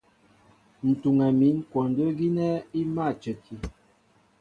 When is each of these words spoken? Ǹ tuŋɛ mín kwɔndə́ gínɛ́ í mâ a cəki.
Ǹ 0.89 0.91
tuŋɛ 1.01 1.27
mín 1.39 1.55
kwɔndə́ 1.69 2.07
gínɛ́ 2.17 2.63
í 2.79 2.81
mâ 2.93 3.03
a 3.11 3.17
cəki. 3.21 3.55